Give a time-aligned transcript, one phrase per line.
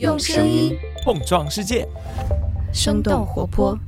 [0.00, 1.86] 用声音碰撞世界，
[2.72, 3.78] 生动活泼。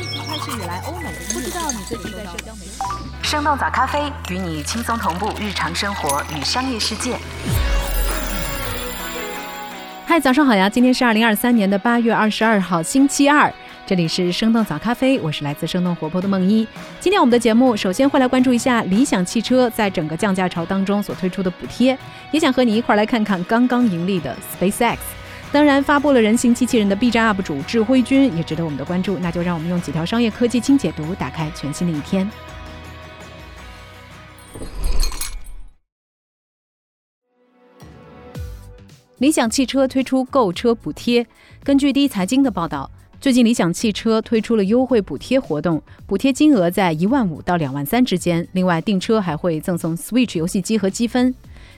[0.00, 2.78] 疫情开始以来，欧美不知道你最近在社交媒体。
[3.20, 7.18] 生动早咖啡与你轻松同步日常生活与商业世界。
[10.06, 10.70] 嗨，早上好呀！
[10.70, 13.52] 今天是二零二三年的八月二十二号，星期二。
[13.88, 16.68] 这里是生动早咖啡，我是来自生动活泼的梦一。
[17.00, 21.98] 今天我们的节目首先会来关注一下理想汽车在整个降价潮当中所推出的补贴，
[22.30, 24.98] 也想和你一块来看看刚刚盈利的 SpaceX。
[25.50, 29.18] 当然，发布了人形机器人的 B 站 UP 主智辉君也值得我们的关注。
[29.20, 32.30] 那就让我们用几条商业科技轻解读，打开全新的一天。
[39.16, 41.26] 理想汽车推出购车补贴，
[41.64, 42.90] 根据第一财经的报道。
[43.20, 48.46] 最近，理想汽车推出了优惠补贴活动，补贴金额在一万五到两万三之间。
[48.52, 51.34] 另外，订车还会赠送 Switch 游戏机和积分。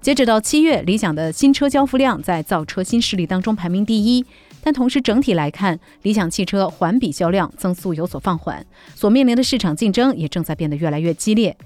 [0.00, 4.24] 截止到七月，理想的新车交付量在造车新势力当中排名第一。
[4.62, 11.56] 但同时，整体来看，理想汽车环比销量增速有所放缓，所面临的市场竞争也正在变得越来越激烈。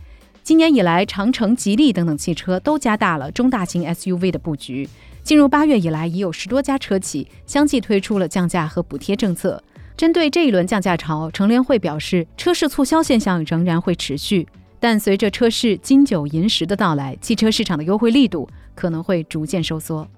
[0.42, 4.88] 今年以来，长城、吉利等等汽车都加大了中大型 SUV 的布局。
[5.28, 9.62] 进入八月以来，已有十多家车企相继推出了降价和补贴政策。
[9.94, 14.48] 针对这一轮降价潮，乘联会表示，车市促销现象仍然会持续，
[14.80, 20.08] 但随着车市金九银十的到来，汽车市场的优惠力度可能会逐渐收缩。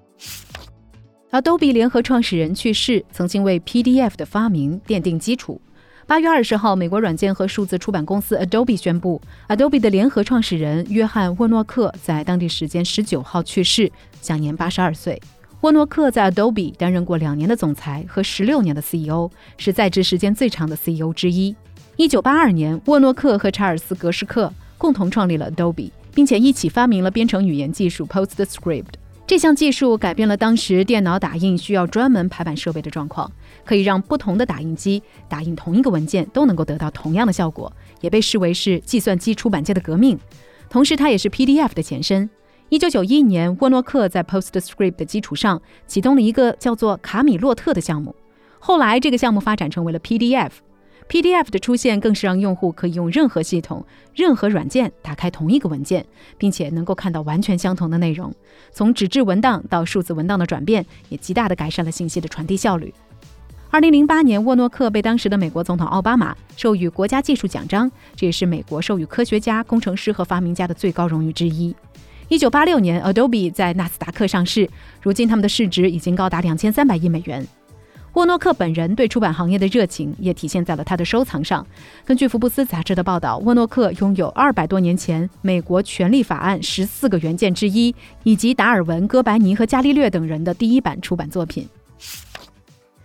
[1.31, 5.59] Adobe 联合创始人去世，曾经为 PDF 的发明奠定基础。
[6.07, 13.89] 八月二十号，美国软件和数字出版公司 Adobe 宣布，Adobe 的联合创始人约翰沃诺克在当地时间十九号去世，
[14.21, 15.21] 享年八十二岁。
[15.61, 21.55] 沃诺克在 Adobe 担任过两年的总裁和十六年的 CEO，是在职时间最长的 CEO 之一。
[21.97, 28.85] 一九八二年，沃诺克和查尔斯·格什克共同创立了 Adobe，并且一起发明了编程语言技术 PostScript。
[29.27, 33.31] 这项技术改变了当时电脑打印需要专门排版设备的状况，
[33.63, 37.71] 可以让不同的打印机打印同一个文件都能够得到同样的效果，
[38.01, 40.19] 也被视为是计算机出版界的革命。
[40.69, 42.29] 同时，它也是 PDF 的前身。
[42.71, 48.15] 一九九一年，沃诺克在 PostScript 的基础上启动了一个叫做卡米洛特的项目，
[48.59, 50.51] 后来这个项目发展成为了 PDF。
[51.09, 56.05] PDF 的出现更是让用户可以用任何系统、任何软件打开同一个文件，
[56.37, 58.33] 并且能够看到完全相同的内容。
[58.71, 62.93] 从纸质文档到数字文档的转变，也极大地改善了信息的传递效率。
[63.69, 71.75] 二零零八年，沃诺克被当时的美国总统奥巴马授予国家技术奖章，这也是美国授予科学家、工程师和发明家的最高荣誉之一。
[72.31, 74.69] 一九八六年，Adobe 在纳斯达克上市，
[75.01, 77.45] 如今他们的市值已经高达两千三百亿美元。
[78.13, 81.67] 沃诺克本人对出版行业的热情也体现在了他的收藏上。
[82.05, 87.93] 根据福布斯杂志的报道，沃诺克拥有二百多年前美国权利法案十四个原件之一，
[88.23, 91.67] 以及达尔文、哥白尼和伽利略等人的第一版出版作品。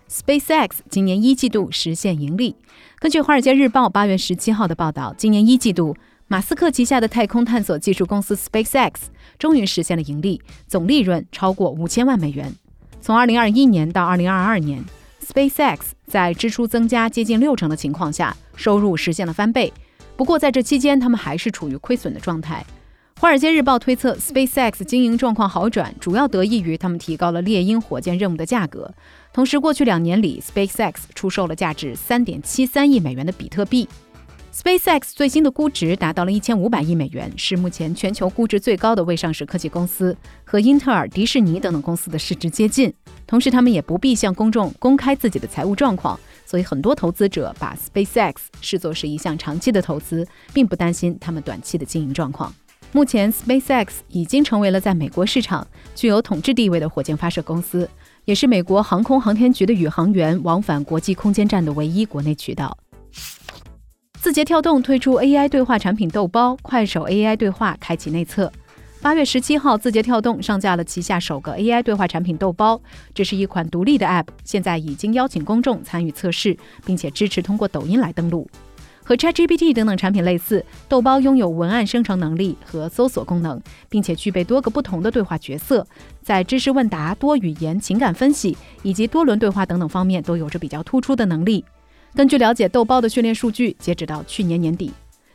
[0.09, 2.55] SpaceX 今年一季度实现盈利。
[3.01, 5.97] 根据《华尔街日报》八月十七号的报道，今年一季度，
[6.29, 8.95] 马斯克旗下的太空探索技术公司 SpaceX
[9.39, 12.53] 终于实现了盈利，总利润超过五千万美元。
[13.01, 14.85] 从二零二一年到二零二二年。
[15.25, 19.73] SpaceX 在支出增加接近六成的情况下，收入实现了翻倍。
[20.17, 22.65] 不过在这期间，他们还是处于亏损的状态。
[23.19, 28.93] 华尔街日报推测，SpaceX 经营状况好转，主要得益于他们提高了猎鹰火箭任务的价格。
[29.33, 33.89] 同时，过去两年里，SpaceX 出售了价值三点七三亿美元的比特币。
[34.57, 42.91] SpaceX 最新的估值达到了一千五百亿美元，是目前全球估值最高的未上市科技公司，和英特尔、迪士尼等等公司的市值接近。
[43.27, 52.51] 同时，他们也不必向公众公开自己的财务状况，所以很多投资者把 SpaceX 视作是一项长期的投资，并不担心他们短期的经营状况。
[52.93, 57.87] 目前，SpaceX 已经成为了在美国市场具有统治地位的火箭发射公司，
[58.25, 62.75] 也是美国航空航天局的宇航员往返国际空间站的唯一国内渠道。
[64.21, 68.51] 字节跳动推出 AI 对话产品豆包，快手 AI 对话开启内测。
[69.01, 72.81] 八月十七号，字节跳动上架了旗下首个 AI 对话产品豆包，
[73.15, 78.49] 这是一款独立的 App，现在已经邀请公众参与测试，并且支持通过抖音来登录。
[79.05, 85.87] 和 ChatGPT 等等产品类似，豆包拥有文案生成能力和搜索功能，并且具备多个不同的对话角色，
[86.23, 91.65] 在知识问答、多语言、情感分析以及多轮对话等等方面都有着比较突出的能力。
[92.17, 94.91] 根据了解，豆包的训练数据截止到去年年底。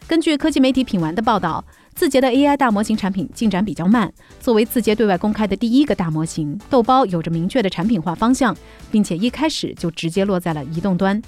[0.07, 1.63] 根据科技媒体品玩的报道，
[1.93, 4.11] 字节的 AI 大模型产品进展比较慢。
[4.39, 8.57] 作为字节对外公开的第一个大模型，豆包有着明确的产品化方向，
[8.89, 11.21] 并且一开始就直接落在了移动端。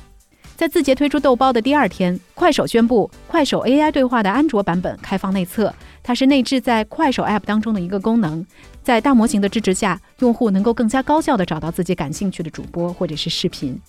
[0.57, 5.71] 在字节推出豆包的第二天，快手宣布快手 AI 对话的安卓版本开放内测，
[6.01, 8.43] 它是内置在快手 App 当中的一个功能。
[8.81, 13.79] 在大模型的支持下，用户能够更加高效地找到自己感兴趣的主播或者是视频。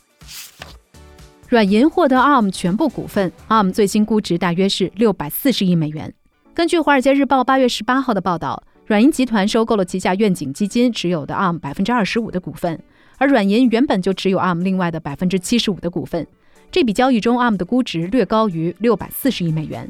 [1.49, 6.13] 软银获得 ARM 全部股份，ARM 最新估值大约是六百四十亿美元。
[6.55, 12.81] 根据《华尔街日报》八月十八号的报道，软银集团收购了旗下愿景基金持有的 ARM 百分之二十五的股份，
[13.19, 16.27] 而软银原本就持有 ARM 另外的百分之七十五的股份。
[16.73, 19.89] 这笔交易中，ARM 的估值略高于六百四十亿美元。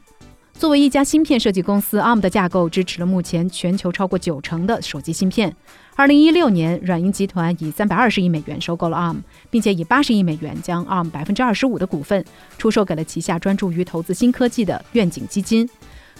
[0.52, 5.54] 作为一家芯片设计公司，ARM 的架构支持了目前全球超过九成的手机芯片。
[5.96, 9.18] 二零一六年，软银集团以三百二十亿美元收购了 ARM，
[9.48, 12.24] 并且以八十亿美元将 ARM 百分之二十五的股份
[12.58, 15.68] 出售给了旗下专注于投资新科技的愿景基金。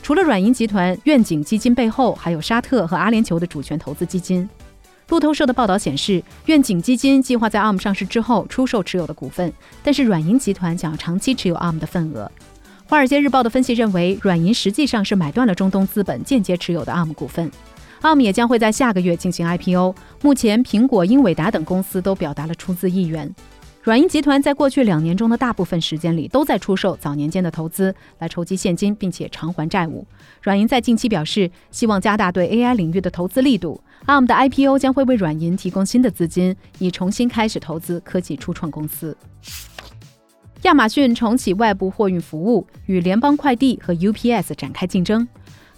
[0.01, 4.49] 除了软银集团，愿景基金背后还有沙特和阿联酋的主权投资基金。
[5.09, 12.31] 路透社的报道显示，愿景基金计划在 ARM 上市之后出售持有的股份，但是软银集团想要长期持有 ARM 的份额。
[12.89, 17.51] 《华尔街日报》的分析认为，软银实际上是买断了中东资本间接持有的 ARM 股份。
[18.05, 19.95] ARM 也将会在下个月进行 IPO。
[20.21, 23.35] 目前，苹果、英伟达等公司都表达了出资意愿。
[23.83, 30.07] 软银集团在过去两年中的大部分时间里都在出售早年间的投资来筹集现金，并且偿还债务。
[30.43, 33.81] 软银在近期表示，希望加大对 AI 领域的投资力度。
[34.05, 39.17] ARM 的 IPO 将会为软银提供新的资金，以重新开始投资科技初创公司。
[40.63, 45.27] 亚马逊重启外部货运服务，与联邦快递和 UPS 展开竞争。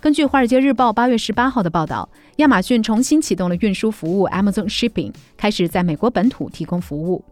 [0.07, 7.25] 根据《华尔街日报》八月十八号的报道，亚马逊重新启动了运输服务 Amazon Shipping，开始在美国本土提供服务。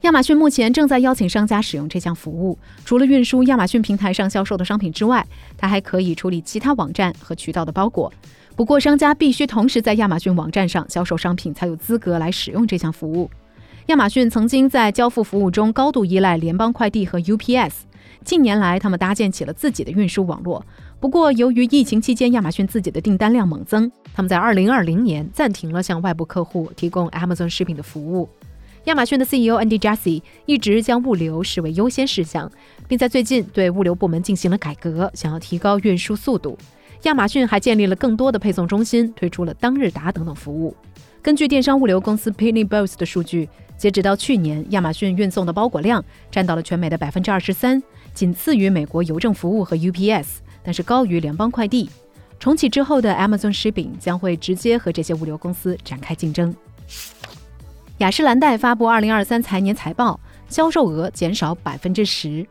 [0.00, 5.22] 亚马逊目前正在邀请商家使用这项服务，除了运输亚马逊平台上销售的商品之外，
[5.58, 8.10] 它还可以处理其他网站和渠道的包裹。
[8.56, 13.30] 不过，商家必须同时在亚马逊网站上销售商品，才有资格来使用这项服务。
[13.88, 17.80] 亚马逊曾经在交付服务中高度依赖联邦快递和 UPS。
[18.24, 20.64] 近年来，他们搭建起了自己的运输网络。
[21.04, 28.26] 不过，由于疫情期间亚马逊自己的订单量猛增，他们在2020年暂停了向外部客户提供 Amazon 食品的服务。
[28.84, 32.50] 亚马逊的 CEO Andy Jassy 一直将物流视为优先事项，
[32.88, 36.56] 并在最近对物流部门进行了改革，想要提高运输速度。
[37.02, 40.74] 亚马逊还建立了更多的配送中心，推出了当日达等等服务。
[41.20, 43.46] 根据电商物流公司 Pitney Bowes 的数据。
[43.76, 47.82] 截止到去年，亚马逊运送的包裹量占到了全美的百分之二十三，
[48.14, 51.88] 仅次于美国邮政服务和 UPS，但是高于联邦快递。
[52.40, 56.54] 重启之后的 Amazon Shipping 将会直接和这些物流公司展开竞争。
[57.98, 60.18] 雅诗兰黛发布二零二三财年财报，
[60.48, 62.44] 销售额减少百分之十。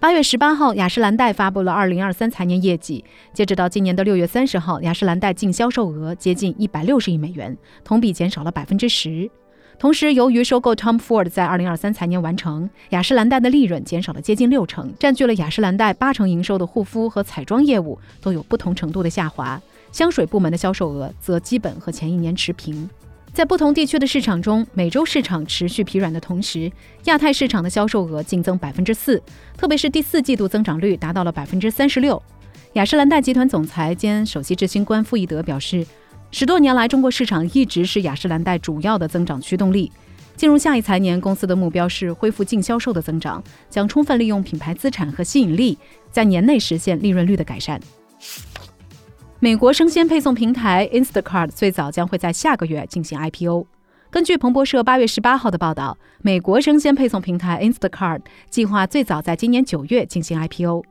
[0.00, 3.04] 八月十八号，雅诗兰黛发布了二零二三财年业绩。
[3.32, 9.30] 截止到今年的六月三十号，雅诗兰黛净销售额接近一百六十亿美元，同比减少了百分之十。
[9.78, 19.60] 同时，由于收购 Tom Ford 在二零二三财年完成，雅诗兰黛的利润减少了接近六成，占据了雅诗兰黛八成营收的护肤和彩妆业务都有不同程度的下滑。
[19.92, 22.90] 香水部门的销售额则基本和前一年持平。
[23.32, 26.70] 在不同地区的市场中，美洲市场持续疲软的同时，
[27.04, 29.22] 亚太市场的销售额净增百分之四，
[29.56, 32.20] 特别是第四季度增长率达到了百分之三十六。
[32.72, 35.86] 雅诗兰黛集团总裁兼首席执行官傅义德表示。
[36.30, 39.90] 十多年来，中国市场一直是雅诗兰黛主要的增长驱动力。
[40.36, 45.76] 进入下一财年，公司的目标是恢复净销售的增长，将充分利用品牌资产和吸引力，
[46.12, 47.80] 在年内实现利润率的改善。
[49.40, 53.66] 美国生鲜配送平台 Instacart 最早将会在下个月进行 IPO。
[54.10, 60.84] 根据彭博社八月十八号的报道，美国生鲜配送平台 Instacart 计划最早在今年九月进行 IPO。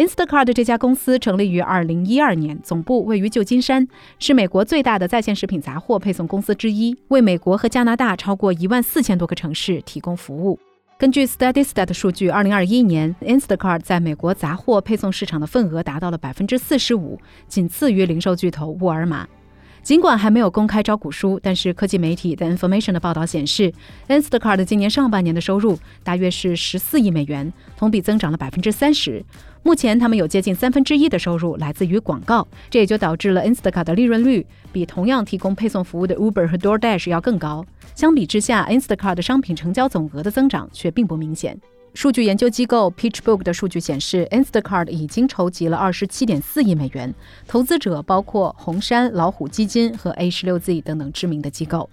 [0.00, 3.86] Instacart 这家公司成立于二零一二年，总部位于旧金山，
[4.18, 10.58] 是美国最大的在线食品杂货配送公司之一，为美国和加拿大超过一万四千多个城市提供服务。
[10.96, 19.28] 根据 Statista 的数据二零二一年 Instacart 在美国杂货配送市场的份额达到了百分之四十五，仅次于零售巨头沃尔玛。
[19.82, 23.72] 尽管还没有公开招股书，但是科技媒体 The Information 的报道显示
[24.08, 29.24] ，Instacart 今年上半年的收入大约是十四亿美元，同比增长了百分之三十。
[29.62, 37.64] 目前，他们有接近三分之一的收入来自于广告，这也就导致了 Instacart 的利润率比同样提供配送服务的 Uber 和 DoorDash 要更高。
[37.94, 41.58] 相比之下，Instacart 的商品成交总额的增长却并不明显。
[41.92, 47.12] 数据研究机构 PitchBook 的数据显示，Instacart 已经筹集了二十七点四亿美元，
[47.46, 51.88] 投资者包括红杉、老虎基金和 A 十六 Z 等等知名的机构。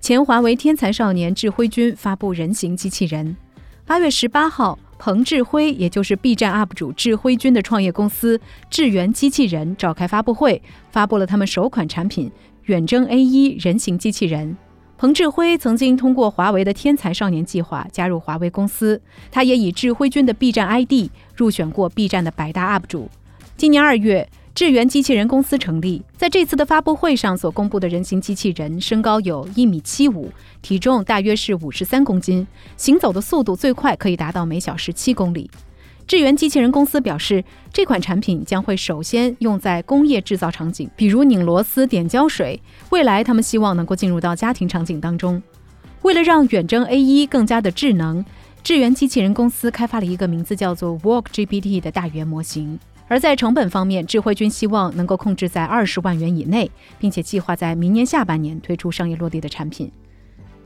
[0.00, 3.36] 前华为天才少年智辉君发布人形机器人。
[3.84, 4.78] 八月十八号。
[5.02, 10.60] 彭智辉，也就是 B 站 UP 主智辉君的创业公司智源机器人召开发布会，
[10.90, 12.30] 发布了他们首款产品
[12.64, 14.54] 远征 A 一人形机器人。
[15.00, 23.08] 彭志辉曾经通过华为的天才少年计划加入华为公司，他也以志辉君的 B 站 ID 入选过 B 站的百大 UP 主。
[23.56, 30.30] 今年二月，智源机器人公司成立，在这次的发布会上所公布的人形机器人，身高有一米七五，
[30.60, 35.50] 体重大约是五十三公斤，行走的速度最快可以达到每小时七公里。
[36.10, 42.60] 智源机器人公司表示，这款产品将会首先用在工业制造场景，比如拧螺丝、点胶水。
[42.90, 45.40] 未来，他们希望能够进入到家庭场景当中。
[46.02, 48.24] 为了让远征 A 一更加的智能，
[48.64, 52.76] 智源机器人公司开发了一个名字叫做 Walk GPT 的大语言模型。
[53.06, 59.88] 而在成本方面，智慧君希望能够控制在二十万元以内，并且计划在明年下半年推出商业落地的产品。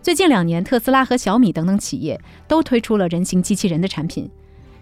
[0.00, 4.26] 最近两年，特斯拉和小米等等企业都推出了人形机器人的产品。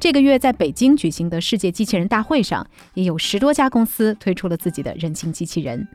[0.02, 5.86] 这个月在北京举行的世界机器人大会上，也有十多家公司推出了自己的人形机器人。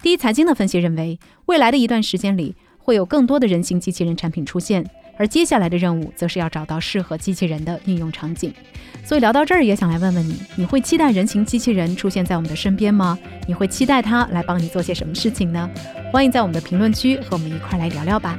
[0.00, 4.82] 第一财经的分析认为，未来的一段时间里会有更多的人形机器人产品出现，
[5.18, 8.50] 而接下来的任务则是要找到适合机器人的应用场景。
[9.04, 13.18] 所以聊到这儿，也想来问问你：你会期待人形机器人出现在我们的身边吗？
[13.46, 15.68] 你会期待它来帮你做些什么事情呢？
[16.10, 18.38] 欢迎在我们的评论区和我们一块来聊聊吧。